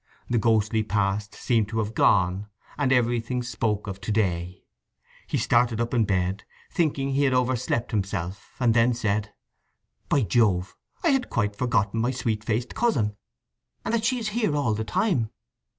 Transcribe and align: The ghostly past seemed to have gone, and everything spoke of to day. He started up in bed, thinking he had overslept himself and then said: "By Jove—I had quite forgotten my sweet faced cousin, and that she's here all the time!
The 0.27 0.39
ghostly 0.39 0.81
past 0.81 1.35
seemed 1.35 1.67
to 1.69 1.77
have 1.77 1.93
gone, 1.93 2.47
and 2.75 2.91
everything 2.91 3.43
spoke 3.43 3.85
of 3.85 4.01
to 4.01 4.11
day. 4.11 4.63
He 5.27 5.37
started 5.37 5.79
up 5.79 5.93
in 5.93 6.05
bed, 6.05 6.43
thinking 6.71 7.11
he 7.11 7.25
had 7.25 7.35
overslept 7.35 7.91
himself 7.91 8.49
and 8.59 8.73
then 8.73 8.95
said: 8.95 9.31
"By 10.09 10.21
Jove—I 10.23 11.09
had 11.11 11.29
quite 11.29 11.55
forgotten 11.55 12.01
my 12.01 12.09
sweet 12.09 12.43
faced 12.43 12.73
cousin, 12.73 13.15
and 13.85 13.93
that 13.93 14.03
she's 14.03 14.29
here 14.29 14.55
all 14.55 14.73
the 14.73 14.83
time! 14.83 15.29